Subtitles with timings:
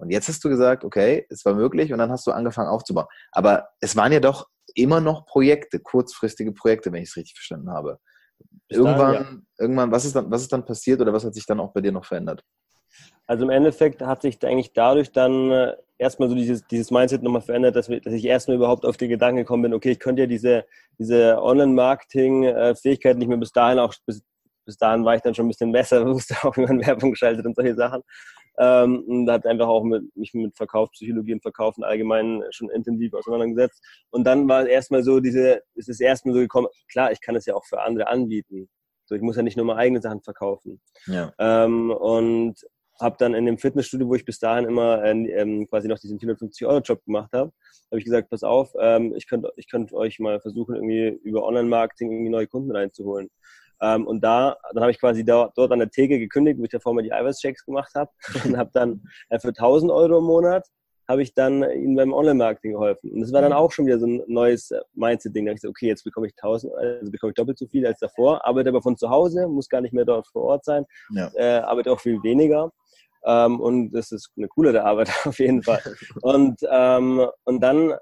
[0.00, 3.06] Und jetzt hast du gesagt, okay, es war möglich und dann hast du angefangen aufzubauen.
[3.32, 7.70] Aber es waren ja doch immer noch Projekte, kurzfristige Projekte, wenn ich es richtig verstanden
[7.70, 7.98] habe.
[8.68, 9.64] irgendwann, dann, ja.
[9.64, 11.80] irgendwann, was ist dann, was ist dann passiert oder was hat sich dann auch bei
[11.80, 12.42] dir noch verändert?
[13.26, 17.42] Also im Endeffekt hat sich eigentlich dadurch dann äh, erstmal so dieses, dieses Mindset nochmal
[17.42, 20.22] verändert, dass, wir, dass ich erstmal überhaupt auf den Gedanken gekommen bin, okay, ich könnte
[20.22, 20.64] ja diese,
[20.98, 24.22] diese Online-Marketing-Fähigkeit nicht mehr bis dahin auch, bis,
[24.64, 27.46] bis dahin war ich dann schon ein bisschen besser, wusste auch, wie man Werbung schaltet
[27.46, 28.02] und solche Sachen.
[28.58, 33.82] Ähm, und hat einfach auch mit, mich mit Verkaufspsychologie und Verkaufen allgemein schon intensiv auseinandergesetzt.
[34.10, 37.46] Und dann war erstmal so diese, ist es erstmal so gekommen, klar, ich kann es
[37.46, 38.68] ja auch für andere anbieten.
[39.06, 40.80] So, ich muss ja nicht nur meine eigenen Sachen verkaufen.
[41.06, 41.32] Ja.
[41.38, 42.60] Ähm, und
[43.00, 46.18] habe dann in dem Fitnessstudio, wo ich bis dahin immer äh, ähm, quasi noch diesen
[46.18, 47.50] 450-Euro-Job gemacht habe,
[47.90, 51.44] habe ich gesagt, pass auf, ähm, ich könnte ich könnt euch mal versuchen, irgendwie über
[51.44, 53.30] Online-Marketing irgendwie neue Kunden reinzuholen.
[53.80, 56.70] Ähm, und da, dann habe ich quasi da, dort an der Theke gekündigt, wo ich
[56.70, 58.10] davor mal die Eiweißchecks gemacht habe
[58.44, 60.66] und habe dann äh, für 1000 Euro im Monat
[61.10, 63.10] habe ich dann ihnen beim Online-Marketing geholfen.
[63.10, 63.56] Und das war dann mhm.
[63.56, 65.44] auch schon wieder so ein neues äh, Mindset-Ding.
[65.44, 67.84] Da habe ich gesagt, okay, jetzt bekomme ich 1000, also bekomme ich doppelt so viel
[67.84, 70.84] als davor, arbeite aber von zu Hause, muss gar nicht mehr dort vor Ort sein,
[71.12, 71.30] ja.
[71.34, 72.70] äh, arbeite auch viel weniger.
[73.24, 75.82] Ähm, und das ist eine coolere Arbeit auf jeden Fall.
[76.22, 77.94] Und, ähm, und dann,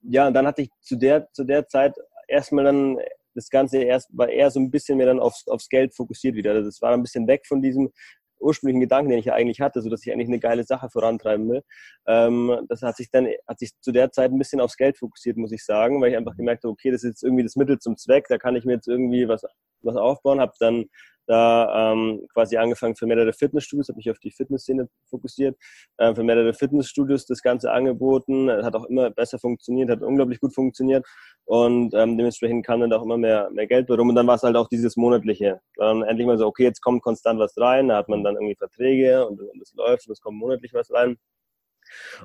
[0.00, 1.94] ja, dann hatte ich zu der, zu der Zeit
[2.26, 2.98] erstmal dann
[3.36, 6.52] das Ganze erst war eher so ein bisschen mehr dann aufs, aufs Geld fokussiert wieder.
[6.52, 7.92] Also das war ein bisschen weg von diesem
[8.40, 11.48] ursprünglichen Gedanken, den ich ja eigentlich hatte, so dass ich eigentlich eine geile Sache vorantreiben
[11.48, 11.62] will.
[12.06, 15.36] Ähm, das hat sich dann, hat sich zu der Zeit ein bisschen aufs Geld fokussiert,
[15.36, 17.78] muss ich sagen, weil ich einfach gemerkt habe, okay, das ist jetzt irgendwie das Mittel
[17.78, 19.42] zum Zweck, da kann ich mir jetzt irgendwie was,
[19.82, 20.86] was aufbauen, habe dann
[21.26, 25.56] da ähm, quasi angefangen für mehrere Fitnessstudios, habe mich auf die Fitnessszene fokussiert,
[25.98, 30.54] äh, für mehrere Fitnessstudios das Ganze angeboten, hat auch immer besser funktioniert, hat unglaublich gut
[30.54, 31.06] funktioniert
[31.44, 34.42] und ähm, dementsprechend kam dann auch immer mehr, mehr Geld rum und dann war es
[34.42, 35.60] halt auch dieses monatliche.
[35.76, 38.56] Dann endlich mal so, okay, jetzt kommt konstant was rein, da hat man dann irgendwie
[38.56, 41.16] Verträge und, und es läuft und es kommt monatlich was rein.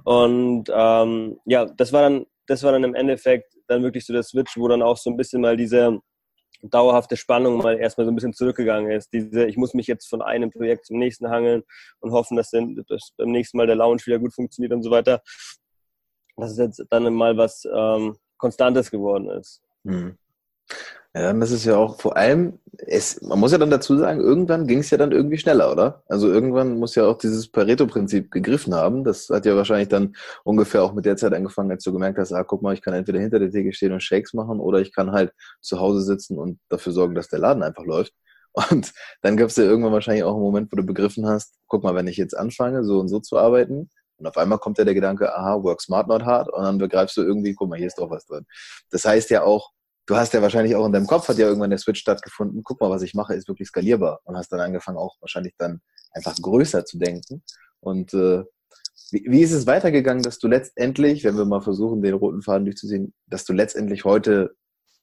[0.04, 4.24] Und ähm, ja, das war dann, das war dann im Endeffekt dann wirklich so der
[4.24, 6.00] Switch, wo dann auch so ein bisschen mal diese
[6.62, 9.12] dauerhafte Spannung mal erstmal so ein bisschen zurückgegangen ist.
[9.14, 11.64] Diese, ich muss mich jetzt von einem Projekt zum nächsten hangeln
[12.00, 14.92] und hoffen, dass, dann, dass beim nächsten Mal der Lounge wieder gut funktioniert und so
[14.92, 15.22] weiter.
[16.38, 19.62] Dass es jetzt dann mal was ähm, Konstantes geworden ist.
[19.84, 20.18] Mhm.
[21.14, 24.66] Ja, das ist ja auch vor allem, es, man muss ja dann dazu sagen, irgendwann
[24.66, 26.04] ging es ja dann irgendwie schneller, oder?
[26.08, 29.04] Also irgendwann muss ja auch dieses Pareto-Prinzip gegriffen haben.
[29.04, 30.16] Das hat ja wahrscheinlich dann
[30.46, 32.94] ungefähr auch mit der Zeit angefangen, als du gemerkt hast, ah, guck mal, ich kann
[32.94, 36.38] entweder hinter der Theke stehen und Shakes machen oder ich kann halt zu Hause sitzen
[36.38, 38.14] und dafür sorgen, dass der Laden einfach läuft.
[38.54, 41.84] Und dann gab es ja irgendwann wahrscheinlich auch einen Moment, wo du begriffen hast, guck
[41.84, 43.90] mal, wenn ich jetzt anfange, so und so zu arbeiten,
[44.22, 46.48] und auf einmal kommt ja der Gedanke, aha, work smart, not hard.
[46.54, 48.46] Und dann begreifst du irgendwie, guck mal, hier ist doch was drin.
[48.92, 49.72] Das heißt ja auch,
[50.06, 52.64] du hast ja wahrscheinlich auch in deinem Kopf hat ja irgendwann der Switch stattgefunden.
[52.64, 55.82] Guck mal, was ich mache, ist wirklich skalierbar und hast dann angefangen auch wahrscheinlich dann
[56.12, 57.44] einfach größer zu denken.
[57.80, 58.44] Und äh,
[59.12, 62.66] wie, wie ist es weitergegangen, dass du letztendlich, wenn wir mal versuchen, den roten Faden
[62.66, 64.56] durchzusehen, dass du letztendlich heute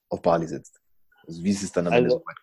[0.08, 0.80] auf Bali sitzt?
[1.26, 2.36] Also wie ist es dann am Ende also, so weit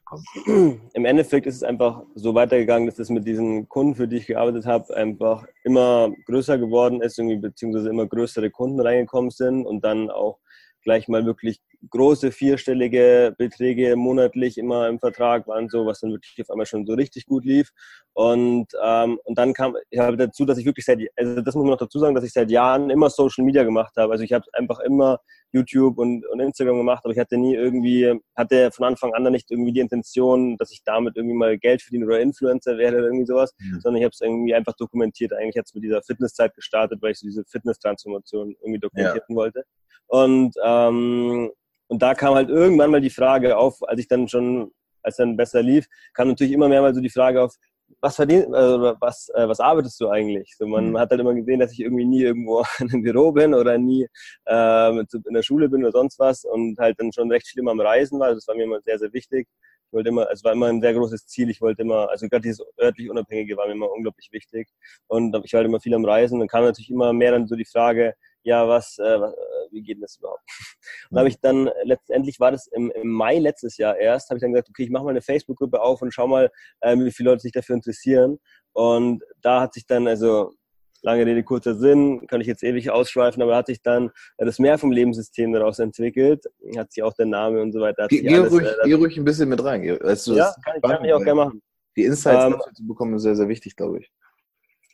[0.43, 0.81] gekommen?
[0.93, 4.27] Im Endeffekt ist es einfach so weitergegangen, dass es mit diesen Kunden, für die ich
[4.27, 9.83] gearbeitet habe, einfach immer größer geworden ist, irgendwie, beziehungsweise immer größere Kunden reingekommen sind und
[9.83, 10.39] dann auch
[10.83, 16.35] gleich mal wirklich große vierstellige Beträge monatlich immer im Vertrag waren, so was dann wirklich
[16.41, 17.71] auf einmal schon so richtig gut lief.
[18.13, 21.63] Und, ähm, und dann kam ich habe dazu, dass ich wirklich seit, also das muss
[21.63, 24.13] man noch dazu sagen, dass ich seit Jahren immer Social Media gemacht habe.
[24.13, 25.19] Also ich habe einfach immer
[25.51, 29.51] YouTube und, und Instagram gemacht, aber ich hatte nie irgendwie, hatte von Anfang an nicht
[29.51, 33.25] irgendwie die Intention, dass ich damit irgendwie mal Geld verdiene oder Influencer werde oder irgendwie
[33.25, 33.81] sowas, mhm.
[33.81, 35.33] sondern ich habe es irgendwie einfach dokumentiert.
[35.33, 39.35] Eigentlich hat es mit dieser Fitnesszeit gestartet, weil ich so diese Fitness-Transformation irgendwie dokumentieren ja.
[39.35, 39.63] wollte.
[40.07, 41.51] Und, ähm,
[41.87, 44.71] und da kam halt irgendwann mal die Frage auf, als ich dann schon,
[45.03, 47.55] als dann besser lief, kam natürlich immer mehr mal so die Frage auf,
[48.01, 50.55] was verdient, also was, äh, was arbeitest du eigentlich?
[50.57, 50.99] So, man mhm.
[50.99, 54.07] hat halt immer gesehen, dass ich irgendwie nie irgendwo in einem Büro bin oder nie
[54.45, 57.71] äh, in der Schule bin oder sonst was und halt dann schon recht viel immer
[57.71, 58.27] am Reisen war.
[58.27, 59.47] Also das war mir immer sehr, sehr wichtig.
[59.87, 61.49] Ich wollte immer, es war immer ein sehr großes Ziel.
[61.49, 64.67] Ich wollte immer, also gerade dieses örtlich Unabhängige war mir immer unglaublich wichtig.
[65.07, 66.39] Und ich war halt immer viel am Reisen.
[66.39, 68.15] Dann kam natürlich immer mehr dann so die Frage,
[68.45, 69.31] ja, was, äh, äh,
[69.71, 70.43] wie geht denn das überhaupt?
[71.09, 74.41] Und habe ich dann, letztendlich war das im, im Mai letztes Jahr erst, habe ich
[74.41, 76.51] dann gesagt, okay, ich mache mal eine Facebook-Gruppe auf und schau mal,
[76.81, 78.37] äh, wie viele Leute sich dafür interessieren.
[78.73, 80.53] Und da hat sich dann, also
[81.01, 84.59] lange Rede, kurzer Sinn, kann ich jetzt ewig ausschweifen, aber hat sich dann äh, das
[84.59, 86.45] Mehr vom Lebenssystem daraus entwickelt,
[86.77, 88.07] hat sich auch der Name und so weiter.
[88.09, 89.97] Geh, geh, alles, ruhig, äh, geh ruhig ein bisschen mit rein.
[90.01, 91.61] Also, ja, kann ich, kann ich auch gerne machen.
[91.97, 94.11] Die Insights ähm, zu bekommen ist sehr, sehr wichtig, glaube ich.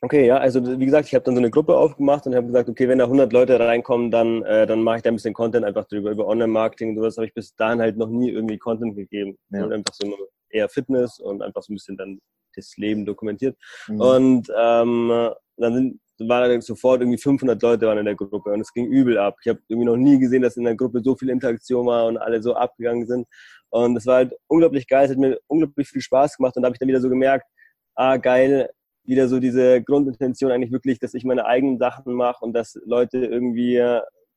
[0.03, 2.67] Okay, ja, also wie gesagt, ich habe dann so eine Gruppe aufgemacht und habe gesagt,
[2.69, 5.63] okay, wenn da 100 Leute reinkommen, dann, äh, dann mache ich da ein bisschen Content
[5.63, 8.95] einfach drüber, über Online-Marketing und sowas habe ich bis dahin halt noch nie irgendwie Content
[8.95, 9.37] gegeben.
[9.51, 9.63] Ja.
[9.63, 10.11] Und einfach so
[10.49, 12.19] eher Fitness und einfach so ein bisschen dann
[12.55, 13.55] das Leben dokumentiert.
[13.87, 14.01] Mhm.
[14.01, 18.73] Und ähm, dann sind waren sofort irgendwie 500 Leute waren in der Gruppe und es
[18.73, 19.37] ging übel ab.
[19.41, 22.17] Ich habe irgendwie noch nie gesehen, dass in der Gruppe so viel Interaktion war und
[22.17, 23.27] alle so abgegangen sind.
[23.69, 26.67] Und das war halt unglaublich geil, es hat mir unglaublich viel Spaß gemacht und da
[26.67, 27.47] habe ich dann wieder so gemerkt,
[27.95, 28.69] ah geil,
[29.03, 33.25] wieder so diese Grundintention eigentlich wirklich, dass ich meine eigenen Sachen mache und dass Leute
[33.25, 33.81] irgendwie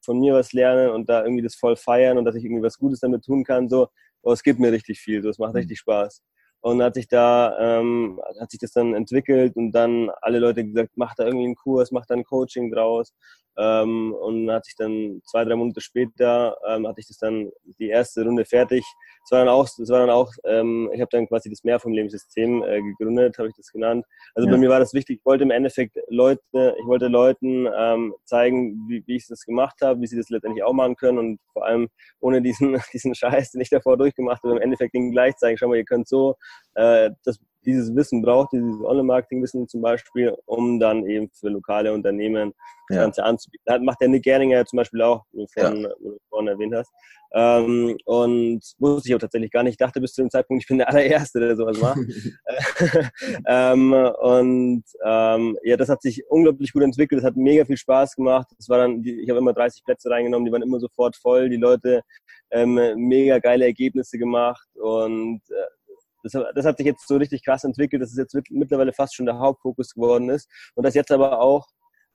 [0.04, 2.78] von mir was lernen und da irgendwie das voll feiern und dass ich irgendwie was
[2.78, 3.68] Gutes damit tun kann.
[3.68, 3.88] So,
[4.22, 5.58] oh, es gibt mir richtig viel, so, es macht mhm.
[5.58, 6.22] richtig Spaß.
[6.64, 10.92] Und hat sich da, ähm, hat sich das dann entwickelt und dann alle Leute gesagt,
[10.94, 13.12] mach da irgendwie einen Kurs, mach da ein Coaching draus.
[13.58, 17.88] Ähm, und hat sich dann zwei, drei Monate später, ähm, hatte ich das dann die
[17.88, 18.82] erste Runde fertig
[19.24, 21.80] es war dann auch, es war dann auch ähm, ich habe dann quasi das Mehr
[21.80, 24.04] vom Lebenssystem äh, gegründet, habe ich das genannt.
[24.34, 24.54] Also ja.
[24.54, 28.86] bei mir war das wichtig, ich wollte im Endeffekt Leute, ich wollte Leuten ähm, zeigen,
[28.88, 31.64] wie, wie ich das gemacht habe, wie sie das letztendlich auch machen können und vor
[31.64, 31.88] allem
[32.20, 35.68] ohne diesen, diesen Scheiß, den ich davor durchgemacht habe, im Endeffekt den gleich zeigen, schau
[35.68, 36.36] mal, ihr könnt so
[36.74, 42.52] äh, das dieses Wissen braucht, dieses Online-Marketing-Wissen zum Beispiel, um dann eben für lokale Unternehmen
[42.88, 43.02] das ja.
[43.02, 43.64] Ganze anzubieten.
[43.64, 45.90] Das macht der Nick Gerninger zum Beispiel auch, wo du vorhin, ja.
[46.00, 46.90] wo du vorhin erwähnt hast.
[47.36, 49.72] Ähm, und wusste ich auch tatsächlich gar nicht.
[49.72, 51.98] Ich dachte bis zu dem Zeitpunkt, ich bin der allererste, der sowas macht.
[53.46, 57.20] ähm, und ähm, ja, das hat sich unglaublich gut entwickelt.
[57.20, 58.48] Es hat mega viel Spaß gemacht.
[58.58, 61.48] Es war dann, ich habe immer 30 Plätze reingenommen, die waren immer sofort voll.
[61.48, 62.02] Die Leute
[62.50, 65.83] ähm, mega geile Ergebnisse gemacht und äh,
[66.24, 69.26] das, das hat sich jetzt so richtig krass entwickelt, dass es jetzt mittlerweile fast schon
[69.26, 70.50] der Hauptfokus geworden ist.
[70.74, 71.68] Und das jetzt aber auch,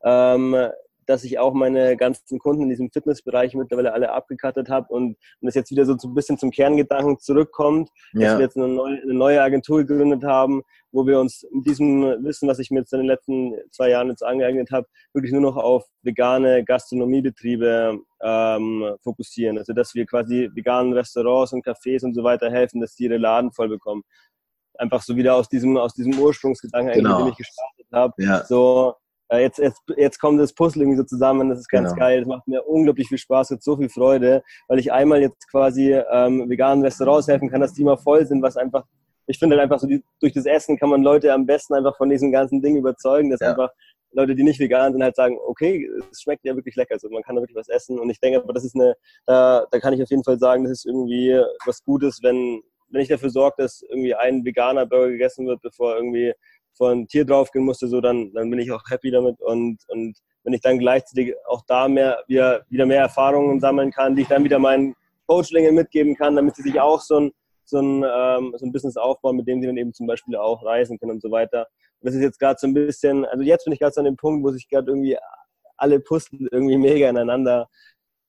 [0.04, 0.56] ähm,
[1.10, 5.18] dass ich auch meine ganzen Kunden in diesem Fitnessbereich mittlerweile alle abgekattet habe und, und
[5.42, 8.28] das jetzt wieder so ein bisschen zum Kerngedanken zurückkommt, ja.
[8.28, 10.62] dass wir jetzt eine neue, eine neue Agentur gegründet haben,
[10.92, 14.10] wo wir uns mit diesem Wissen, was ich mir jetzt in den letzten zwei Jahren
[14.10, 19.58] jetzt angeeignet habe, wirklich nur noch auf vegane Gastronomiebetriebe ähm, fokussieren.
[19.58, 23.18] Also dass wir quasi veganen Restaurants und Cafés und so weiter helfen, dass die ihre
[23.18, 24.04] Laden voll bekommen.
[24.78, 27.24] Einfach so wieder aus diesem, aus diesem Ursprungsgedanken, genau.
[27.24, 28.14] den ich gestartet habe.
[28.20, 28.46] Ja.
[28.46, 28.94] So,
[29.30, 32.00] äh, jetzt, jetzt, jetzt kommt das Puzzle irgendwie so zusammen, das ist ganz genau.
[32.00, 35.50] geil, das macht mir unglaublich viel Spaß, hat so viel Freude, weil ich einmal jetzt
[35.50, 38.86] quasi ähm, veganen Restaurants helfen kann, dass die immer voll sind, was einfach
[39.30, 41.96] ich finde halt einfach so, die, durch das Essen kann man Leute am besten einfach
[41.96, 43.52] von diesen ganzen Dingen überzeugen, dass ja.
[43.52, 43.70] einfach
[44.12, 47.22] Leute, die nicht vegan sind, halt sagen, okay, es schmeckt ja wirklich lecker, also man
[47.22, 48.96] kann da wirklich was essen und ich denke, aber das ist eine,
[49.28, 53.02] da, da kann ich auf jeden Fall sagen, das ist irgendwie was Gutes, wenn, wenn
[53.02, 56.34] ich dafür sorge, dass irgendwie ein veganer Burger gegessen wird, bevor irgendwie
[56.80, 60.54] von Tier draufgehen musste, so dann, dann bin ich auch happy damit und, und wenn
[60.54, 64.46] ich dann gleichzeitig auch da mehr, wieder, wieder mehr Erfahrungen sammeln kann, die ich dann
[64.46, 64.96] wieder meinen
[65.28, 67.32] Coachlingen mitgeben kann, damit sie sich auch so ein
[67.66, 70.66] so ein, ähm, so ein Business aufbauen, mit dem sie dann eben zum Beispiel auch
[70.66, 71.68] reisen können und so weiter.
[72.00, 74.06] Und das ist jetzt gerade so ein bisschen, also jetzt bin ich gerade so an
[74.06, 75.18] dem Punkt, wo sich gerade irgendwie
[75.78, 77.70] alle Puzzle irgendwie mega ineinander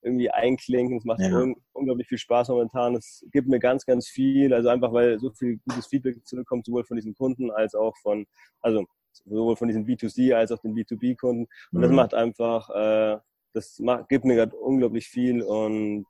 [0.01, 0.97] irgendwie einklinken.
[0.97, 1.37] Es macht ja.
[1.37, 2.95] un unglaublich viel Spaß momentan.
[2.95, 6.83] Es gibt mir ganz, ganz viel, also einfach weil so viel gutes Feedback zurückkommt, sowohl
[6.83, 8.25] von diesen Kunden als auch von,
[8.61, 8.85] also
[9.25, 11.47] sowohl von diesen B2C als auch den B2B-Kunden.
[11.71, 11.81] Und mhm.
[11.81, 13.19] das macht einfach, äh,
[13.53, 16.05] das macht, gibt mir gerade unglaublich viel und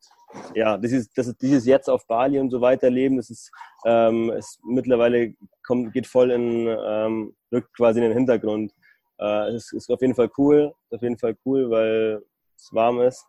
[0.55, 3.51] ja, das ist, das ist dieses jetzt auf Bali und so weiter leben, das ist,
[3.85, 5.33] ähm, ist mittlerweile
[5.63, 8.71] kommt, geht voll in, ähm, rückt quasi in den Hintergrund.
[9.19, 12.23] Äh, es ist auf jeden Fall cool, auf jeden Fall cool, weil
[12.61, 13.25] es warm ist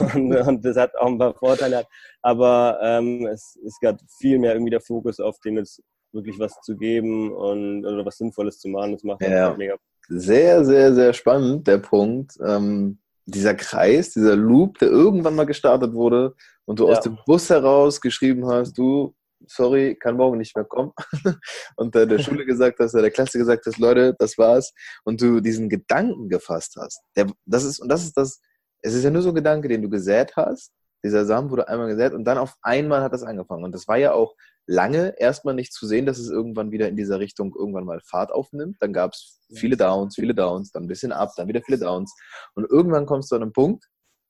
[0.00, 1.86] und, und, das hat auch ein paar Vorteile.
[2.22, 5.82] Aber ähm, es ist gerade viel mehr irgendwie der Fokus auf dem jetzt
[6.12, 8.92] wirklich was zu geben und oder was Sinnvolles zu machen.
[8.92, 9.54] Das macht ja.
[9.56, 9.76] mega.
[10.08, 12.36] Sehr, sehr, sehr spannend, der Punkt.
[12.44, 16.92] Ähm dieser Kreis, dieser Loop, der irgendwann mal gestartet wurde und du ja.
[16.92, 19.14] aus dem Bus heraus geschrieben hast, du,
[19.46, 20.92] sorry, kann morgen nicht mehr kommen.
[21.76, 24.72] und der, der Schule gesagt hast, der Klasse gesagt hast, Leute, das war's.
[25.04, 27.00] Und du diesen Gedanken gefasst hast.
[27.16, 28.40] Der, das ist, und das ist das,
[28.82, 30.72] es ist ja nur so ein Gedanke, den du gesät hast.
[31.04, 33.64] Dieser Samen wurde einmal gesät und dann auf einmal hat das angefangen.
[33.64, 34.34] Und das war ja auch
[34.66, 38.32] lange erstmal nicht zu sehen, dass es irgendwann wieder in dieser Richtung irgendwann mal Fahrt
[38.32, 38.76] aufnimmt.
[38.80, 42.14] Dann gab es viele Downs, viele Downs, dann ein bisschen ab, dann wieder viele Downs.
[42.54, 43.84] Und irgendwann kommst du an einen Punkt,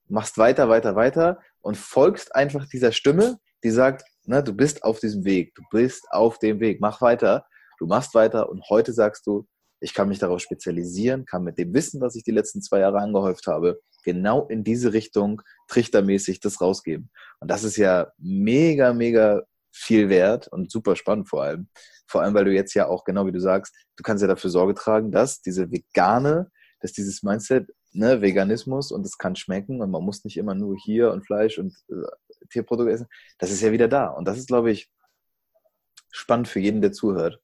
[0.08, 5.00] machst weiter, weiter, weiter und folgst einfach dieser Stimme, die sagt, na, du bist auf
[5.00, 7.46] diesem Weg, du bist auf dem Weg, mach weiter,
[7.78, 9.46] du machst weiter und heute sagst du,
[9.80, 12.98] ich kann mich darauf spezialisieren, kann mit dem Wissen, was ich die letzten zwei Jahre
[12.98, 17.10] angehäuft habe, genau in diese Richtung trichtermäßig das rausgeben.
[17.40, 19.42] Und das ist ja mega, mega
[19.72, 21.68] viel wert und super spannend vor allem.
[22.06, 24.48] Vor allem, weil du jetzt ja auch, genau wie du sagst, du kannst ja dafür
[24.48, 29.90] Sorge tragen, dass diese vegane, dass dieses Mindset, ne, Veganismus und es kann schmecken und
[29.90, 32.06] man muss nicht immer nur hier und Fleisch und äh,
[32.48, 33.06] Tierprodukte essen,
[33.38, 34.08] das ist ja wieder da.
[34.08, 34.90] Und das ist, glaube ich,
[36.10, 37.40] spannend für jeden, der zuhört.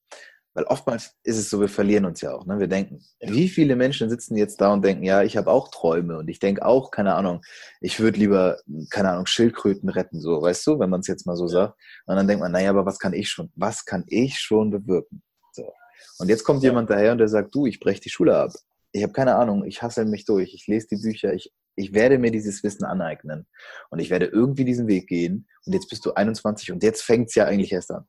[0.54, 2.44] Weil oftmals ist es so, wir verlieren uns ja auch.
[2.44, 2.58] Ne?
[2.58, 6.18] Wir denken, wie viele Menschen sitzen jetzt da und denken, ja, ich habe auch Träume
[6.18, 7.40] und ich denke auch, keine Ahnung,
[7.80, 8.58] ich würde lieber,
[8.90, 11.78] keine Ahnung, Schildkröten retten, so, weißt du, wenn man es jetzt mal so sagt.
[12.04, 15.22] Und dann denkt man, naja, aber was kann ich schon, was kann ich schon bewirken?
[15.52, 15.72] So.
[16.18, 18.52] Und jetzt kommt jemand daher und der sagt, du, ich breche die Schule ab.
[18.92, 22.18] ich habe keine Ahnung, ich hasse mich durch, ich lese die Bücher, ich, ich werde
[22.18, 23.46] mir dieses Wissen aneignen
[23.90, 27.28] und ich werde irgendwie diesen Weg gehen und jetzt bist du 21 und jetzt fängt
[27.28, 28.06] es ja eigentlich erst an.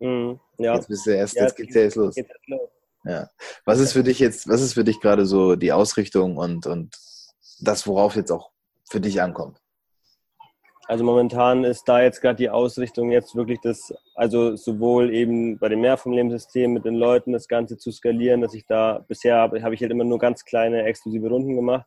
[0.00, 0.74] Mhm, ja.
[0.74, 2.14] Jetzt bist du erst, ja, jetzt geht's ja jetzt los.
[3.04, 3.30] Ja.
[3.64, 6.94] Was ist für dich jetzt, was ist für dich gerade so die Ausrichtung und, und
[7.60, 8.50] das, worauf jetzt auch
[8.90, 9.58] für dich ankommt?
[10.86, 15.68] Also momentan ist da jetzt gerade die Ausrichtung jetzt wirklich das, also sowohl eben bei
[15.68, 19.74] dem Mehrfamiliensystem mit den Leuten das Ganze zu skalieren, dass ich da bisher habe, habe
[19.74, 21.86] ich halt immer nur ganz kleine exklusive Runden gemacht.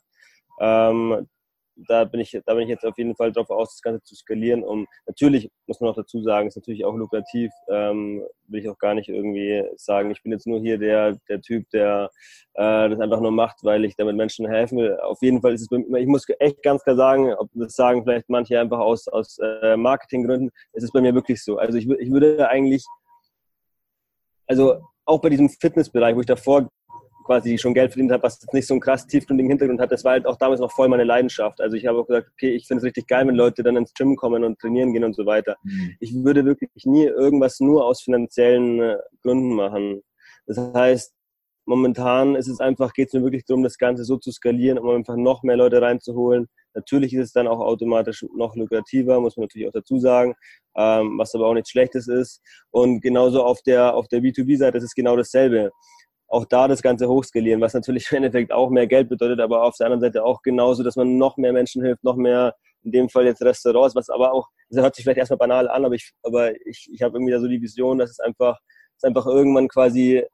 [0.60, 1.28] Ähm,
[1.76, 4.16] da bin ich, da bin ich jetzt auf jeden Fall drauf aus, das Ganze zu
[4.16, 4.64] skalieren.
[4.64, 7.52] Um natürlich muss man auch dazu sagen, ist natürlich auch lukrativ.
[7.70, 11.42] Ähm, will ich auch gar nicht irgendwie sagen, ich bin jetzt nur hier der, der
[11.42, 12.10] Typ, der
[12.54, 15.00] äh, das einfach nur macht, weil ich damit Menschen helfen will.
[15.00, 17.74] Auf jeden Fall ist es bei mir, ich muss echt ganz klar sagen, ob das
[17.74, 21.58] sagen vielleicht manche einfach aus, aus äh, Marketinggründen, es ist bei mir wirklich so.
[21.58, 22.86] Also ich, ich würde eigentlich,
[24.48, 26.70] also auch bei diesem Fitnessbereich, wo ich davor
[27.24, 29.92] quasi schon Geld verdient habe, was jetzt nicht so einen krass tiefgründigen Hintergrund hat.
[29.92, 31.62] Das war halt auch damals noch voll meine Leidenschaft.
[31.62, 33.94] Also ich habe auch gesagt, okay, ich finde es richtig geil, wenn Leute dann ins
[33.94, 35.56] Gym kommen und trainieren gehen und so weiter.
[35.64, 35.96] Mhm.
[36.00, 40.02] Ich würde wirklich nie irgendwas nur aus finanziellen äh, Gründen machen.
[40.46, 41.14] Das heißt,
[41.66, 44.90] momentan ist es einfach, geht es mir wirklich darum, das Ganze so zu skalieren, um
[44.90, 46.48] einfach noch mehr Leute reinzuholen.
[46.74, 50.34] Natürlich ist es dann auch automatisch noch lukrativer, muss man natürlich auch dazu sagen,
[50.76, 52.42] ähm, was aber auch nichts Schlechtes ist.
[52.72, 55.72] Und genauso auf der, auf der B2B-Seite ist es genau dasselbe
[56.34, 59.78] auch da das Ganze hochskalieren, was natürlich im Endeffekt auch mehr Geld bedeutet, aber auf
[59.78, 63.08] der anderen Seite auch genauso, dass man noch mehr Menschen hilft, noch mehr, in dem
[63.08, 66.12] Fall jetzt Restaurants, was aber auch, das hört sich vielleicht erstmal banal an, aber ich,
[66.24, 68.58] aber ich, ich habe irgendwie da so die Vision, dass es einfach,
[68.96, 70.26] dass einfach irgendwann quasi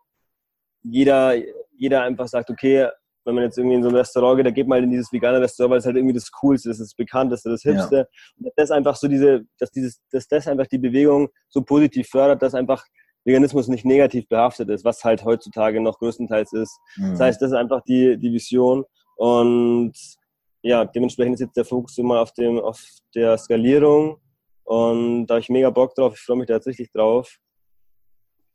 [0.83, 1.35] jeder,
[1.77, 2.87] jeder einfach sagt, okay,
[3.25, 5.41] wenn man jetzt irgendwie in so ein Restaurant geht, da geht mal in dieses vegane
[5.41, 7.95] Restaurant, weil es halt irgendwie das Coolste ist, das Bekannteste, das Hipste.
[7.97, 8.05] Ja.
[8.37, 12.41] Und das einfach so diese, dass dieses, dass das einfach die Bewegung so positiv fördert,
[12.41, 12.83] dass einfach
[13.29, 16.79] Veganismus nicht negativ behaftet ist, was halt heutzutage noch größtenteils ist.
[16.97, 17.11] Mhm.
[17.11, 18.83] Das heißt, das ist einfach die, die Vision.
[19.15, 19.93] Und
[20.61, 22.81] ja, dementsprechend ist jetzt der Fokus immer auf, dem, auf
[23.15, 24.17] der Skalierung.
[24.63, 26.13] Und da habe ich mega Bock drauf.
[26.15, 27.37] Ich freue mich da tatsächlich drauf.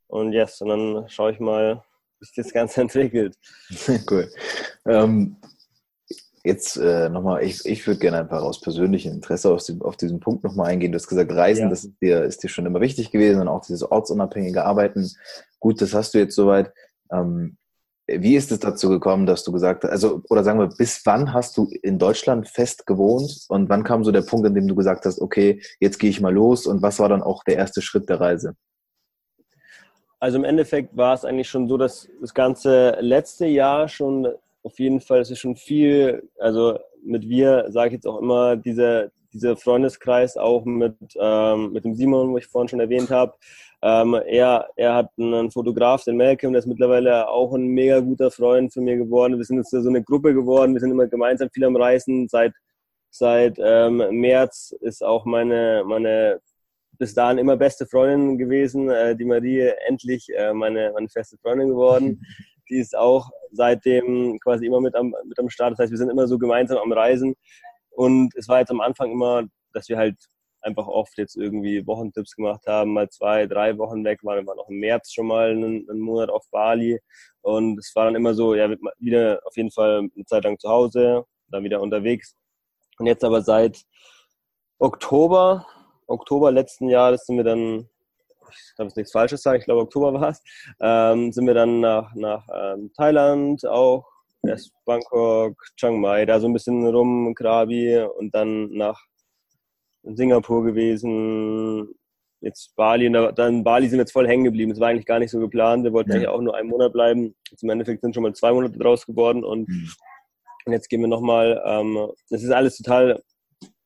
[0.07, 1.83] Und yes, und dann schaue ich mal,
[2.21, 3.37] wie sich das Ganze entwickelt.
[4.11, 4.29] cool.
[4.87, 5.37] Ähm,
[6.47, 10.21] Jetzt äh, nochmal, ich, ich würde gerne einfach aus persönlichem Interesse auf, die, auf diesen
[10.21, 10.93] Punkt nochmal eingehen.
[10.93, 11.69] Du hast gesagt, Reisen, ja.
[11.71, 15.11] das ist dir, ist dir schon immer wichtig gewesen und auch dieses ortsunabhängige Arbeiten.
[15.59, 16.71] Gut, das hast du jetzt soweit.
[17.11, 17.57] Ähm,
[18.07, 21.33] wie ist es dazu gekommen, dass du gesagt hast, also, oder sagen wir, bis wann
[21.33, 24.75] hast du in Deutschland fest gewohnt und wann kam so der Punkt, an dem du
[24.75, 27.81] gesagt hast, okay, jetzt gehe ich mal los und was war dann auch der erste
[27.81, 28.55] Schritt der Reise?
[30.21, 34.29] Also im Endeffekt war es eigentlich schon so, dass das ganze letzte Jahr schon
[34.65, 38.57] auf jeden Fall, es ist schon viel, also mit wir sage ich jetzt auch immer,
[38.57, 43.35] dieser, dieser Freundeskreis auch mit, ähm, mit dem Simon, wo ich vorhin schon erwähnt habe.
[43.83, 48.31] Ähm, er, er hat einen Fotograf, den Malcolm, der ist mittlerweile auch ein mega guter
[48.31, 49.37] Freund von mir geworden.
[49.37, 52.27] Wir sind jetzt so eine Gruppe geworden, wir sind immer gemeinsam viel am Reisen.
[52.29, 52.55] Seit,
[53.11, 56.41] seit ähm, März ist auch meine, meine
[56.99, 61.69] bis dahin immer beste Freundin gewesen, äh, die Marie, endlich äh, meine, meine feste Freundin
[61.69, 62.25] geworden.
[62.69, 65.73] Die ist auch seitdem quasi immer mit am, mit am Start.
[65.73, 67.35] Das heißt, wir sind immer so gemeinsam am Reisen.
[67.91, 70.17] Und es war jetzt am Anfang immer, dass wir halt
[70.65, 74.39] einfach oft jetzt irgendwie Wochentipps gemacht haben, mal zwei, drei Wochen weg waren.
[74.39, 77.01] Wir waren auch im März schon mal einen, einen Monat auf Bali.
[77.43, 78.69] Und es war dann immer so, ja,
[78.99, 82.35] wieder auf jeden Fall eine Zeit lang zu Hause, dann wieder unterwegs.
[82.99, 83.83] Und jetzt aber seit
[84.79, 85.67] Oktober,
[86.07, 87.89] Oktober letzten Jahres sind wir dann
[88.57, 90.43] ich darf jetzt nichts Falsches sagen, ich glaube Oktober war es,
[90.81, 94.05] ähm, sind wir dann nach, nach ähm, Thailand auch,
[94.47, 99.01] erst Bangkok, Chiang Mai, da so ein bisschen rum, Krabi und dann nach
[100.03, 101.89] Singapur gewesen,
[102.45, 104.71] jetzt Bali, und dann Bali sind wir jetzt voll hängen geblieben.
[104.71, 105.85] Das war eigentlich gar nicht so geplant.
[105.85, 106.17] Wir wollten ja.
[106.17, 107.35] eigentlich auch nur einen Monat bleiben.
[107.51, 109.89] Jetzt Im Endeffekt sind schon mal zwei Monate draus geworden und, mhm.
[110.67, 111.63] und jetzt gehen wir nochmal.
[111.65, 113.23] Ähm, das ist alles total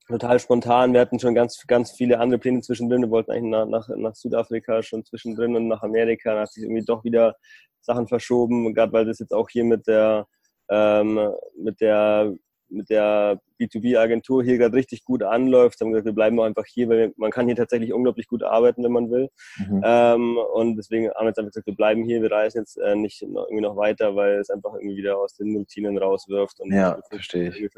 [0.09, 0.93] total spontan.
[0.93, 3.03] Wir hatten schon ganz, ganz viele andere Pläne zwischendrin.
[3.03, 6.33] Wir wollten eigentlich nach, nach, nach Südafrika schon zwischendrin und nach Amerika.
[6.33, 7.37] Dann hat sich irgendwie doch wieder
[7.81, 10.27] Sachen verschoben, gerade weil das jetzt auch hier mit der,
[10.71, 12.35] ähm, mit der
[12.71, 16.89] mit der B2B-Agentur hier gerade richtig gut anläuft, haben gesagt, wir bleiben auch einfach hier,
[16.89, 19.29] weil man kann hier tatsächlich unglaublich gut arbeiten, wenn man will.
[19.57, 19.83] Mhm.
[19.85, 22.95] Ähm, und deswegen haben wir jetzt einfach gesagt, wir bleiben hier, wir reisen jetzt äh,
[22.95, 26.61] nicht noch, irgendwie noch weiter, weil es einfach irgendwie wieder aus den Routinen rauswirft.
[26.61, 27.71] Und ja, verstehe ich.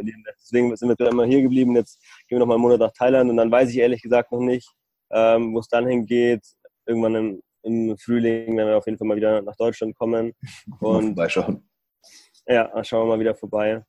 [0.43, 1.77] Deswegen sind wir immer hier geblieben.
[1.77, 4.33] Jetzt gehen wir noch mal einen Monat nach Thailand und dann weiß ich ehrlich gesagt
[4.33, 4.69] noch nicht,
[5.11, 6.45] ähm, wo es dann hingeht.
[6.87, 10.33] Irgendwann im, im Frühling werden wir auf jeden Fall mal wieder nach Deutschland kommen.
[10.81, 11.69] Und vorbeischauen.
[12.47, 13.85] Ja, schauen wir mal wieder vorbei.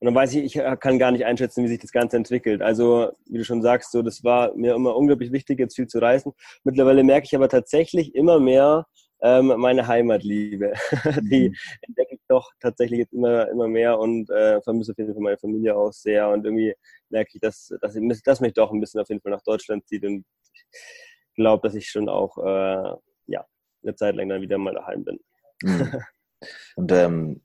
[0.00, 2.62] Und dann weiß ich, ich kann gar nicht einschätzen, wie sich das Ganze entwickelt.
[2.62, 5.98] Also, wie du schon sagst, so, das war mir immer unglaublich wichtig, jetzt viel zu
[5.98, 6.32] reisen.
[6.64, 8.86] Mittlerweile merke ich aber tatsächlich immer mehr,
[9.22, 10.72] ähm, meine Heimatliebe.
[11.30, 11.54] Die mhm.
[11.82, 15.38] entdecke ich doch tatsächlich jetzt immer, immer mehr und äh, vermisse auf jeden Fall meine
[15.38, 16.30] Familie auch sehr.
[16.30, 16.74] Und irgendwie
[17.10, 19.86] merke ich, dass, dass, ich, dass mich doch ein bisschen auf jeden Fall nach Deutschland
[19.86, 20.04] zieht.
[20.04, 20.24] Und
[20.62, 23.46] ich glaube, dass ich schon auch äh, ja,
[23.82, 25.20] eine Zeit lang dann wieder mal daheim bin.
[25.62, 26.02] Mhm.
[26.76, 27.42] Und ähm,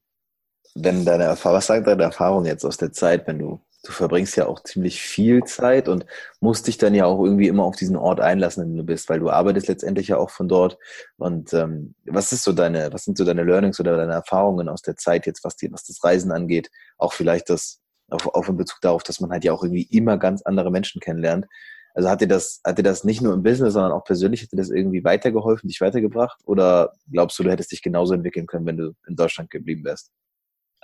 [0.76, 4.36] wenn deine Erfahrung, was sagt deine Erfahrung jetzt aus der Zeit, wenn du, du verbringst
[4.36, 6.06] ja auch ziemlich viel Zeit und
[6.42, 9.10] musst dich dann ja auch irgendwie immer auf diesen Ort einlassen, in dem du bist,
[9.10, 10.78] weil du arbeitest letztendlich ja auch von dort.
[11.18, 14.82] Und ähm, was ist so deine, was sind so deine Learnings oder deine Erfahrungen aus
[14.82, 16.70] der Zeit jetzt, was die, was das Reisen angeht?
[16.98, 17.80] Auch vielleicht das,
[18.10, 21.00] auf, auf in Bezug darauf, dass man halt ja auch irgendwie immer ganz andere Menschen
[21.00, 21.46] kennenlernt.
[21.94, 24.52] Also hat dir das, hat dir das nicht nur im Business, sondern auch persönlich, hat
[24.52, 26.42] dir das irgendwie weitergeholfen, dich weitergebracht?
[26.44, 30.12] Oder glaubst du, du hättest dich genauso entwickeln können, wenn du in Deutschland geblieben wärst?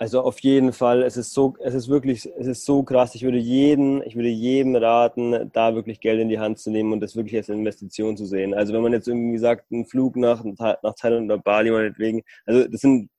[0.02, 3.14] Also auf jeden Fall, es ist so, es ist wirklich, es ist so krass.
[3.14, 6.92] Ich würde jeden, ich würde jedem raten, da wirklich Geld in die Hand zu nehmen
[6.92, 8.52] und das wirklich als Investition zu sehen.
[8.52, 12.66] Also wenn man jetzt irgendwie sagt, ein Flug nach, nach Thailand oder Bali meinetwegen, also
[12.66, 13.10] das sind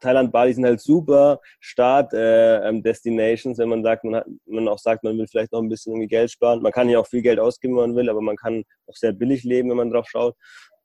[0.00, 5.04] Thailand, Bali sind halt super Start-Destinations, äh, wenn man sagt, man, hat, man auch sagt,
[5.04, 6.62] man will vielleicht noch ein bisschen irgendwie Geld sparen.
[6.62, 9.12] Man kann ja auch viel Geld ausgeben, wenn man will, aber man kann auch sehr
[9.12, 10.36] billig leben, wenn man drauf schaut.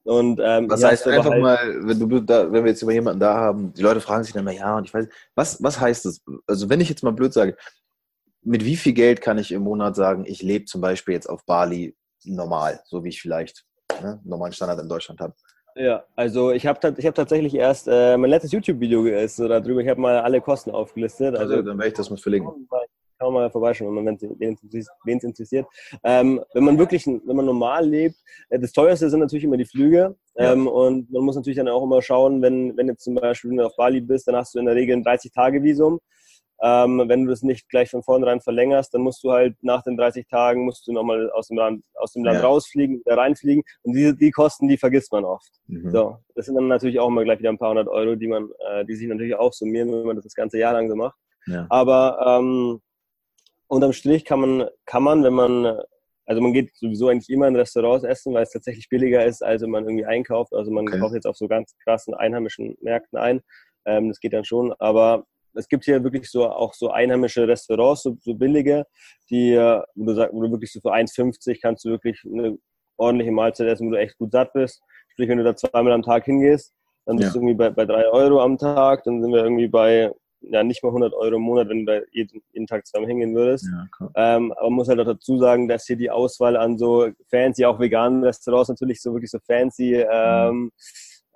[0.08, 3.20] Und, ähm, was heißt einfach halt mal, wenn du da, wenn wir jetzt über jemanden
[3.20, 6.06] da haben, die Leute fragen sich dann mal, ja, und ich weiß, was, was heißt
[6.06, 6.22] das?
[6.48, 7.58] Also wenn ich jetzt mal blöd sage,
[8.42, 11.46] mit wie viel Geld kann ich im Monat sagen, ich lebe zum Beispiel jetzt auf
[11.46, 13.66] Bali normal, so wie ich vielleicht
[14.02, 15.34] ne, normalen Standard in Deutschland habe?
[15.76, 19.82] Ja, also ich habe ich hab tatsächlich erst äh, mein letztes YouTube-Video ist darüber.
[19.82, 21.36] Ich habe mal alle Kosten aufgelistet.
[21.36, 22.66] Also, also dann werde ich das mal verlinken
[23.18, 25.68] kann man mal vorbeischauen, wenn es interessiert.
[26.04, 28.16] Ähm, wenn man wirklich, wenn man normal lebt,
[28.50, 30.16] äh, das teuerste sind natürlich immer die Flüge.
[30.36, 30.54] Ja.
[30.54, 33.66] Ähm, und man muss natürlich dann auch immer schauen, wenn, wenn jetzt zum Beispiel du
[33.66, 36.00] auf Bali bist, dann hast du in der Regel ein 30-Tage-Visum.
[36.60, 39.96] Ähm, wenn du das nicht gleich von vornherein verlängerst, dann musst du halt nach den
[39.96, 42.48] 30 Tagen musst du nochmal aus dem Land, aus dem Land ja.
[42.48, 43.64] rausfliegen, wieder reinfliegen.
[43.84, 45.52] Und diese, die Kosten, die vergisst man oft.
[45.68, 45.92] Mhm.
[45.92, 48.50] So, das sind dann natürlich auch immer gleich wieder ein paar hundert Euro, die man,
[48.72, 51.16] äh, die sich natürlich auch summieren, wenn man das das ganze Jahr lang so macht.
[51.46, 51.68] Ja.
[51.70, 52.82] Aber ähm,
[53.68, 55.82] unterm Strich kann man, kann man, wenn man,
[56.26, 59.62] also man geht sowieso eigentlich immer in Restaurants essen, weil es tatsächlich billiger ist, als
[59.62, 60.54] wenn man irgendwie einkauft.
[60.54, 61.00] Also man okay.
[61.00, 63.42] kauft jetzt auf so ganz krassen einheimischen Märkten ein.
[63.86, 64.74] Ähm, das geht dann schon.
[64.80, 68.86] Aber es gibt hier wirklich so auch so einheimische Restaurants, so, so billige,
[69.30, 72.58] die, wo du, sag, wo du wirklich so für 1,50 kannst du wirklich eine
[72.98, 74.82] ordentliche Mahlzeit essen, wo du echt gut satt bist.
[75.10, 76.74] Sprich, wenn du da zweimal am Tag hingehst,
[77.06, 77.34] dann bist ja.
[77.34, 80.84] du irgendwie bei, bei drei Euro am Tag, dann sind wir irgendwie bei ja nicht
[80.84, 83.66] mal 100 Euro im Monat, wenn du da jeden, jeden Tag zusammen hingehen würdest.
[83.66, 87.10] Ja, ähm, aber man muss halt auch dazu sagen, dass hier die Auswahl an so
[87.30, 90.72] fancy, auch veganen Restaurants natürlich so wirklich so fancy, ähm,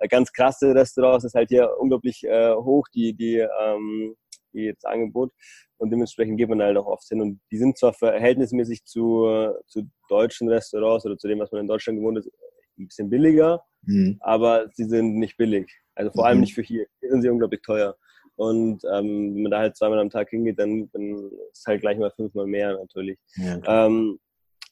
[0.00, 0.08] mhm.
[0.08, 4.14] ganz krasse Restaurants ist halt hier unglaublich äh, hoch, die, die, ähm,
[4.52, 5.32] die das Angebot.
[5.78, 7.20] Und dementsprechend geht man halt auch oft hin.
[7.20, 11.68] Und die sind zwar verhältnismäßig zu, zu deutschen Restaurants oder zu dem, was man in
[11.68, 12.30] Deutschland gewohnt ist,
[12.78, 14.16] ein bisschen billiger, mhm.
[14.20, 15.70] aber sie sind nicht billig.
[15.94, 16.42] Also vor allem mhm.
[16.42, 16.86] nicht für hier.
[17.00, 17.96] Hier sind sie unglaublich teuer.
[18.36, 21.98] Und ähm, wenn man da halt zweimal am Tag hingeht, dann, dann ist halt gleich
[21.98, 23.18] mal fünfmal mehr natürlich.
[23.36, 24.18] Ja, ähm,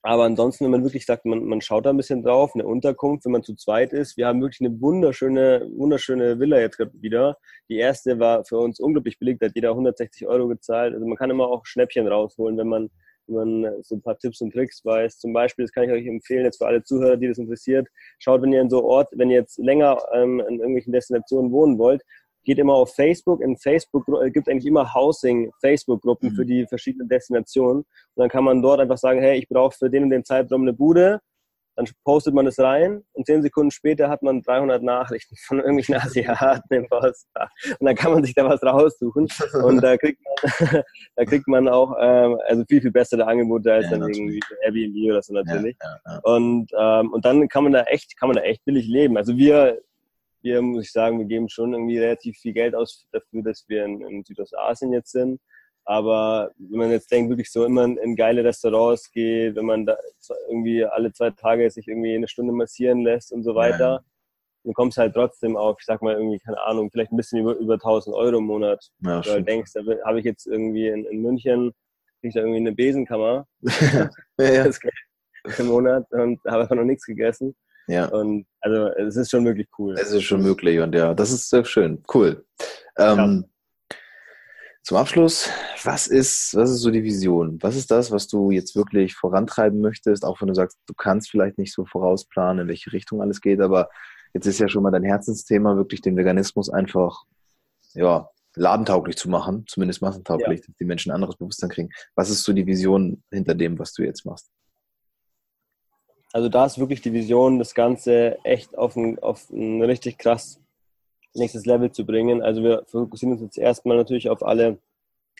[0.03, 3.27] aber ansonsten, wenn man wirklich sagt, man, man schaut da ein bisschen drauf, eine Unterkunft,
[3.27, 4.17] wenn man zu zweit ist.
[4.17, 7.37] Wir haben wirklich eine wunderschöne, wunderschöne Villa jetzt gerade wieder.
[7.69, 10.95] Die erste war für uns unglaublich da hat jeder 160 Euro gezahlt.
[10.95, 12.91] Also man kann immer auch Schnäppchen rausholen, wenn man,
[13.27, 15.19] wenn man so ein paar Tipps und Tricks weiß.
[15.19, 17.87] Zum Beispiel, das kann ich euch empfehlen, jetzt für alle Zuhörer, die das interessiert,
[18.19, 21.77] schaut, wenn ihr in so Ort, wenn ihr jetzt länger ähm, in irgendwelchen Destinationen wohnen
[21.77, 22.03] wollt,
[22.45, 23.41] geht immer auf Facebook.
[23.41, 26.35] In Facebook äh, gibt eigentlich immer Housing-Facebook-Gruppen mhm.
[26.35, 27.83] für die verschiedenen Destinationen.
[27.83, 30.63] Und dann kann man dort einfach sagen, hey, ich brauche für den und den Zeitraum
[30.63, 31.21] eine Bude.
[31.77, 35.95] Dann postet man es rein und zehn Sekunden später hat man 300 Nachrichten von irgendwelchen
[35.97, 37.49] Asiaten im Postfach.
[37.79, 39.29] Und dann kann man sich da was raussuchen.
[39.65, 40.83] Und da kriegt man,
[41.17, 45.11] da kriegt man auch ähm, also viel, viel bessere Angebote als ja, dann irgendwie Airbnb
[45.11, 45.77] oder so natürlich.
[45.83, 48.87] Ja, ja, und, ähm, und dann kann man da echt, kann man da echt billig
[48.87, 49.17] leben.
[49.17, 49.81] Also wir
[50.43, 53.85] wir, muss ich sagen, wir geben schon irgendwie relativ viel Geld aus dafür, dass wir
[53.85, 55.41] in, in Südostasien jetzt sind.
[55.85, 59.87] Aber wenn man jetzt denkt, wirklich so immer in, in, geile Restaurants geht, wenn man
[59.87, 59.97] da
[60.49, 64.05] irgendwie alle zwei Tage sich irgendwie eine Stunde massieren lässt und so weiter, ja.
[64.65, 67.41] dann kommst du halt trotzdem auf, ich sag mal irgendwie, keine Ahnung, vielleicht ein bisschen
[67.41, 68.91] über, über 1000 Euro im Monat.
[69.01, 71.73] Ja, du halt denkst, da habe ich jetzt irgendwie in, in München,
[72.21, 73.47] kriege ich da irgendwie eine Besenkammer.
[73.63, 74.71] ja, ja.
[75.59, 77.57] Im Monat und habe einfach noch nichts gegessen.
[77.91, 78.07] Ja.
[78.07, 79.95] Und also es ist schon wirklich cool.
[79.95, 82.03] Es ist schon möglich und ja, das ist sehr schön.
[82.13, 82.45] Cool.
[82.97, 83.47] Ähm,
[83.91, 83.97] ja.
[84.83, 85.51] Zum Abschluss,
[85.83, 87.59] was ist, was ist so die Vision?
[87.61, 90.25] Was ist das, was du jetzt wirklich vorantreiben möchtest?
[90.25, 93.61] Auch wenn du sagst, du kannst vielleicht nicht so vorausplanen, in welche Richtung alles geht,
[93.61, 93.91] aber
[94.35, 97.25] jetzt ist ja schon mal dein Herzensthema, wirklich den Veganismus einfach,
[97.95, 100.67] ja, ladentauglich zu machen, zumindest massentauglich, ja.
[100.67, 101.91] dass die Menschen ein anderes Bewusstsein kriegen.
[102.15, 104.51] Was ist so die Vision hinter dem, was du jetzt machst?
[106.33, 110.61] Also da ist wirklich die Vision, das Ganze echt auf ein, auf ein richtig krass
[111.35, 112.43] nächstes Level zu bringen.
[112.43, 114.79] Also wir fokussieren uns jetzt erstmal natürlich auf alle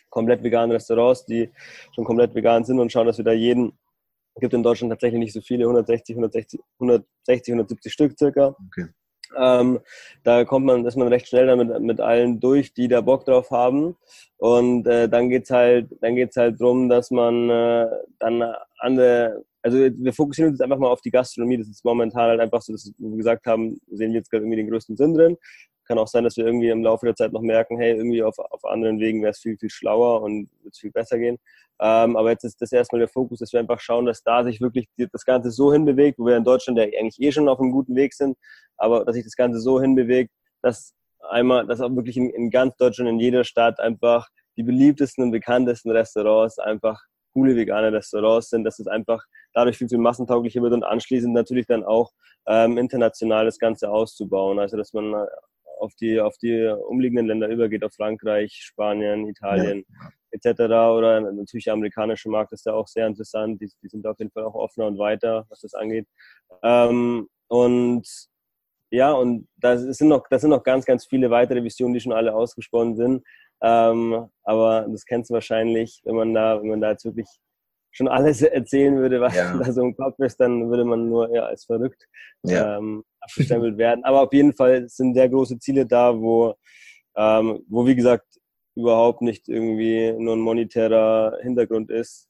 [0.09, 1.49] komplett veganen Restaurants, die
[1.95, 3.73] schon komplett vegan sind und schauen, dass wir da jeden,
[4.39, 8.55] gibt in Deutschland tatsächlich nicht so viele, 160, 160, 160 170 Stück circa.
[8.67, 8.87] Okay.
[9.37, 9.79] Ähm,
[10.23, 13.49] da kommt man, ist man recht schnell damit mit allen durch, die da Bock drauf
[13.51, 13.95] haben.
[14.37, 17.87] Und äh, dann geht's halt, dann geht's halt drum, dass man äh,
[18.19, 18.43] dann
[18.79, 21.57] andere, also wir fokussieren uns einfach mal auf die Gastronomie.
[21.57, 24.57] Das ist momentan halt einfach so, dass wir gesagt haben, sehen wir jetzt gerade irgendwie
[24.57, 25.37] den größten Sinn drin.
[25.85, 28.37] Kann auch sein, dass wir irgendwie im Laufe der Zeit noch merken, hey, irgendwie auf,
[28.39, 31.37] auf anderen Wegen wäre es viel, viel schlauer und wird es viel besser gehen.
[31.79, 34.61] Ähm, aber jetzt ist das erstmal der Fokus, dass wir einfach schauen, dass da sich
[34.61, 37.71] wirklich das Ganze so hinbewegt, wo wir in Deutschland ja eigentlich eh schon auf einem
[37.71, 38.37] guten Weg sind,
[38.77, 40.93] aber dass sich das Ganze so hinbewegt, dass
[41.29, 45.31] einmal, dass auch wirklich in, in ganz Deutschland, in jeder Stadt einfach die beliebtesten und
[45.31, 47.01] bekanntesten Restaurants einfach
[47.33, 51.67] coole vegane Restaurants sind, dass es einfach dadurch viel, viel massentauglicher wird und anschließend natürlich
[51.67, 52.11] dann auch
[52.47, 54.59] ähm, international das Ganze auszubauen.
[54.59, 55.27] Also dass man
[55.81, 60.09] auf die, auf die umliegenden Länder übergeht, auf Frankreich, Spanien, Italien ja.
[60.31, 60.61] etc.
[60.61, 63.59] Oder natürlich der amerikanische Markt ist da auch sehr interessant.
[63.61, 66.07] Die, die sind auf jeden Fall auch offener und weiter, was das angeht.
[66.63, 68.07] Ähm, und
[68.91, 72.13] ja, und da sind noch, das sind noch ganz, ganz viele weitere Visionen, die schon
[72.13, 73.23] alle ausgesprochen sind.
[73.61, 77.27] Ähm, aber das kennst du wahrscheinlich, wenn man da, wenn man da jetzt wirklich
[77.91, 79.57] schon alles erzählen würde, was ja.
[79.57, 82.07] da so im Kopf ist, dann würde man nur ja, als verrückt
[82.43, 82.77] ja.
[82.77, 84.03] ähm, abgestempelt werden.
[84.03, 86.55] Aber auf jeden Fall sind sehr große Ziele da, wo,
[87.15, 88.25] ähm, wo wie gesagt
[88.75, 92.27] überhaupt nicht irgendwie nur ein monetärer Hintergrund ist.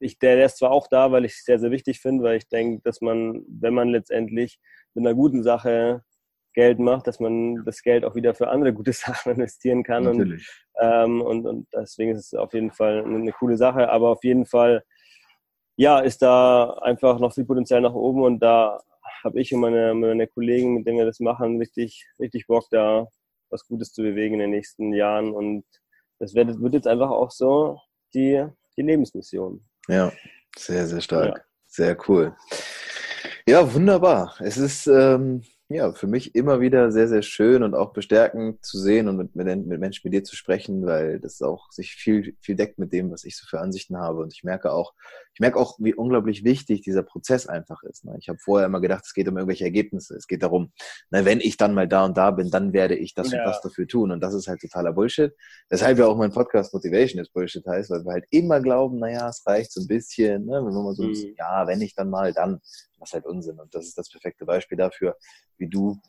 [0.00, 2.36] Ich, der, der ist zwar auch da, weil ich es sehr, sehr wichtig finde, weil
[2.36, 4.58] ich denke, dass man, wenn man letztendlich
[4.94, 6.02] mit einer guten Sache
[6.58, 10.02] Geld macht, dass man das Geld auch wieder für andere gute Sachen investieren kann.
[10.02, 10.48] Natürlich.
[10.72, 13.88] Und, ähm, und, und deswegen ist es auf jeden Fall eine, eine coole Sache.
[13.88, 14.82] Aber auf jeden Fall,
[15.76, 18.80] ja, ist da einfach noch viel Potenzial nach oben und da
[19.22, 23.06] habe ich und meine, meine Kollegen, mit denen wir das machen, richtig, richtig Bock, da
[23.50, 25.32] was Gutes zu bewegen in den nächsten Jahren.
[25.32, 25.64] Und
[26.18, 27.78] das wird, wird jetzt einfach auch so
[28.14, 28.44] die,
[28.76, 29.64] die Lebensmission.
[29.86, 30.12] Ja,
[30.56, 31.36] sehr, sehr stark.
[31.36, 31.44] Ja.
[31.68, 32.34] Sehr cool.
[33.46, 34.34] Ja, wunderbar.
[34.40, 38.78] Es ist ähm, ja, für mich immer wieder sehr, sehr schön und auch bestärkend zu
[38.78, 42.34] sehen und mit, mit, mit Menschen wie dir zu sprechen, weil das auch sich viel,
[42.40, 44.22] viel deckt mit dem, was ich so für Ansichten habe.
[44.22, 44.94] Und ich merke auch,
[45.34, 48.06] ich merke auch, wie unglaublich wichtig dieser Prozess einfach ist.
[48.06, 48.16] Ne?
[48.18, 50.16] Ich habe vorher immer gedacht, es geht um irgendwelche Ergebnisse.
[50.16, 50.72] Es geht darum,
[51.10, 53.40] na, wenn ich dann mal da und da bin, dann werde ich das ja.
[53.40, 54.10] und das dafür tun.
[54.10, 55.34] Und das ist halt totaler Bullshit.
[55.68, 59.28] Weshalb ja auch mein Podcast Motivation ist Bullshit heißt, weil wir halt immer glauben, naja,
[59.28, 60.64] es reicht so ein bisschen, ne?
[60.64, 61.34] wenn wir mal so, mhm.
[61.36, 62.58] ja, wenn ich dann mal, dann
[62.98, 63.58] was halt Unsinn.
[63.58, 65.16] Und das ist das perfekte Beispiel dafür,
[65.56, 66.00] wie du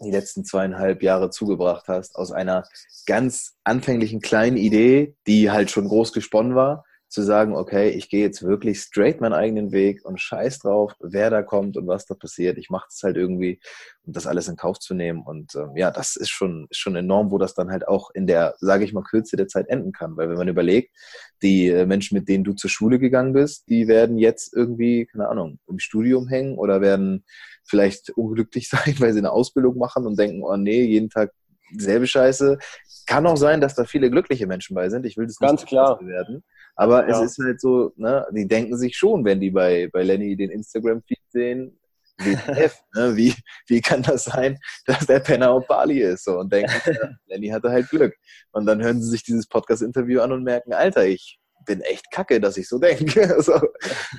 [0.00, 2.64] die letzten zweieinhalb Jahre zugebracht hast, aus einer
[3.06, 8.24] ganz anfänglichen kleinen Idee, die halt schon groß gesponnen war, zu sagen, okay, ich gehe
[8.24, 12.14] jetzt wirklich straight meinen eigenen Weg und scheiß drauf, wer da kommt und was da
[12.14, 12.58] passiert.
[12.58, 13.60] Ich mache es halt irgendwie,
[14.02, 15.22] um das alles in Kauf zu nehmen.
[15.22, 18.26] Und ähm, ja, das ist schon, ist schon enorm, wo das dann halt auch in
[18.26, 20.16] der, sage ich mal, Kürze der Zeit enden kann.
[20.16, 20.96] Weil wenn man überlegt,
[21.42, 25.28] die äh, Menschen, mit denen du zur Schule gegangen bist, die werden jetzt irgendwie, keine
[25.28, 27.24] Ahnung, im Studium hängen oder werden
[27.64, 31.32] vielleicht unglücklich sein, weil sie eine Ausbildung machen und denken, oh nee, jeden Tag
[31.76, 32.58] selbe Scheiße.
[33.06, 35.06] Kann auch sein, dass da viele glückliche Menschen bei sind.
[35.06, 36.00] Ich will das nicht Ganz klar.
[36.04, 36.42] werden.
[36.76, 37.22] Aber ja.
[37.22, 40.50] es ist halt so, ne, die denken sich schon, wenn die bei, bei Lenny den
[40.50, 41.78] Instagram-Feed sehen,
[42.18, 43.34] WTF, ne, wie,
[43.66, 46.24] wie kann das sein, dass der Penner auf Bali ist?
[46.24, 48.14] So, und denken, ja, Lenny hatte halt Glück.
[48.52, 52.40] Und dann hören sie sich dieses Podcast-Interview an und merken, Alter, ich bin echt kacke,
[52.40, 53.26] dass ich so denke.
[53.34, 53.60] Also,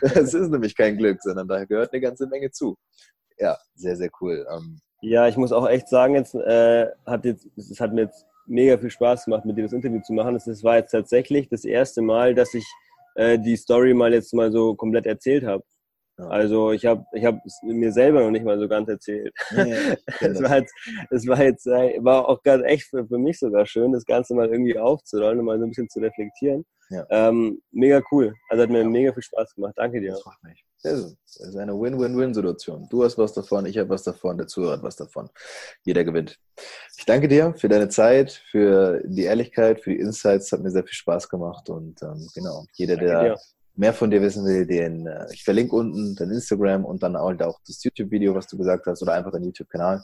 [0.01, 2.77] das ist nämlich kein Glück, sondern da gehört eine ganze Menge zu.
[3.37, 4.45] Ja, sehr, sehr cool.
[4.51, 8.25] Ähm, ja, ich muss auch echt sagen, jetzt, äh, hat jetzt, es hat mir jetzt
[8.47, 10.33] mega viel Spaß gemacht, mit dir das Interview zu machen.
[10.33, 12.65] Das war jetzt tatsächlich das erste Mal, dass ich
[13.15, 15.63] äh, die Story mal jetzt mal so komplett erzählt habe.
[16.17, 16.27] Ja.
[16.27, 19.33] Also ich habe ich hab es mir selber noch nicht mal so ganz erzählt.
[19.51, 19.65] Ja,
[20.21, 20.73] es, war jetzt,
[21.11, 24.33] es war jetzt äh, war auch ganz echt für, für mich sogar schön, das Ganze
[24.33, 26.65] mal irgendwie aufzurollen und mal so ein bisschen zu reflektieren.
[26.89, 27.05] Ja.
[27.09, 28.33] Ähm, mega cool.
[28.49, 29.73] Also hat mir mega viel Spaß gemacht.
[29.75, 30.11] Danke dir.
[30.11, 30.63] Das freut mich.
[30.83, 32.87] Das ist eine Win-Win-Win-Situation.
[32.89, 35.29] Du hast was davon, ich habe was davon, der Zuhörer hat was davon.
[35.83, 36.39] Jeder gewinnt.
[36.97, 40.51] Ich danke dir für deine Zeit, für die Ehrlichkeit, für die Insights.
[40.51, 41.69] Hat mir sehr viel Spaß gemacht.
[41.69, 43.37] Und ähm, genau, jeder, der dir.
[43.75, 47.41] mehr von dir wissen will, den äh, ich verlinke unten dein Instagram und dann halt
[47.41, 50.03] auch das YouTube-Video, was du gesagt hast, oder einfach dein YouTube-Kanal.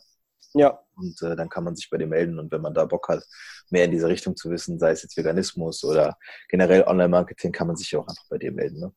[0.53, 0.79] Ja.
[0.95, 2.39] Und äh, dann kann man sich bei dir melden.
[2.39, 3.23] Und wenn man da Bock hat,
[3.69, 6.17] mehr in diese Richtung zu wissen, sei es jetzt Veganismus oder
[6.49, 8.79] generell Online-Marketing, kann man sich auch einfach bei dir melden.
[8.79, 8.93] Ne?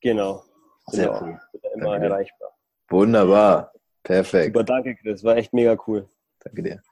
[0.00, 0.44] Genau.
[0.86, 1.22] Sehr genau.
[1.22, 1.40] cool.
[1.74, 2.50] Immer danke erreichbar.
[2.88, 3.72] Wunderbar.
[4.02, 4.54] Perfekt.
[4.54, 5.24] Super, danke, Chris.
[5.24, 6.08] War echt mega cool.
[6.40, 6.82] Danke dir.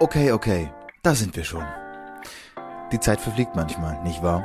[0.00, 0.72] Okay, okay.
[1.02, 1.64] Da sind wir schon.
[2.92, 4.44] Die Zeit verfliegt manchmal, nicht wahr?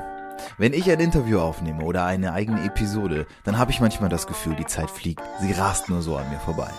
[0.57, 4.55] Wenn ich ein Interview aufnehme oder eine eigene Episode, dann habe ich manchmal das Gefühl,
[4.55, 5.21] die Zeit fliegt.
[5.39, 6.71] Sie rast nur so an mir vorbei.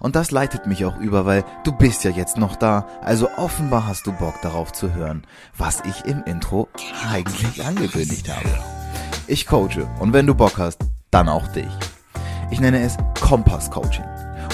[0.00, 3.86] Und das leitet mich auch über, weil du bist ja jetzt noch da, also offenbar
[3.86, 5.24] hast du Bock darauf zu hören,
[5.56, 6.68] was ich im Intro
[7.10, 8.48] eigentlich angekündigt habe.
[9.26, 11.72] Ich coache und wenn du Bock hast, dann auch dich.
[12.50, 14.04] Ich nenne es Kompass Coaching.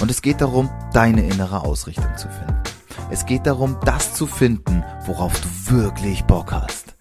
[0.01, 2.63] Und es geht darum, deine innere Ausrichtung zu finden.
[3.11, 6.95] Es geht darum, das zu finden, worauf du wirklich Bock hast.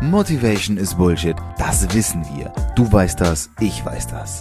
[0.00, 2.52] Motivation ist Bullshit, das wissen wir.
[2.74, 4.40] Du weißt das, ich weiß das.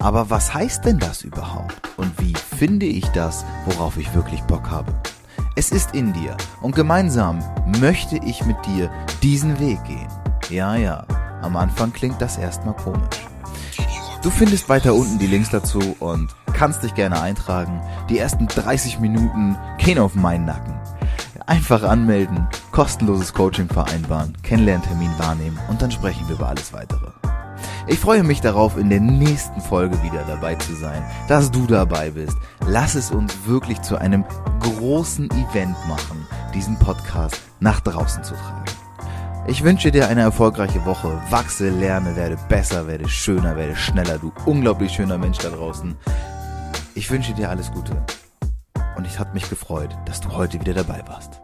[0.00, 1.80] Aber was heißt denn das überhaupt?
[1.96, 4.92] Und wie finde ich das, worauf ich wirklich Bock habe?
[5.56, 7.42] Es ist in dir und gemeinsam
[7.80, 8.90] möchte ich mit dir
[9.22, 10.08] diesen Weg gehen.
[10.50, 11.04] Ja, ja,
[11.42, 13.26] am Anfang klingt das erstmal komisch.
[14.22, 17.80] Du findest weiter unten die Links dazu und kannst dich gerne eintragen.
[18.08, 20.74] Die ersten 30 Minuten gehen auf meinen Nacken.
[21.46, 27.17] Einfach anmelden, kostenloses Coaching vereinbaren, Kennenlerntermin wahrnehmen und dann sprechen wir über alles weitere.
[27.90, 32.10] Ich freue mich darauf, in der nächsten Folge wieder dabei zu sein, dass du dabei
[32.10, 32.36] bist.
[32.66, 34.26] Lass es uns wirklich zu einem
[34.60, 38.64] großen Event machen, diesen Podcast nach draußen zu tragen.
[39.46, 41.18] Ich wünsche dir eine erfolgreiche Woche.
[41.30, 45.96] Wachse, lerne, werde besser, werde schöner, werde schneller, du unglaublich schöner Mensch da draußen.
[46.94, 48.04] Ich wünsche dir alles Gute.
[48.98, 51.40] Und es hat mich gefreut, dass du heute wieder dabei warst.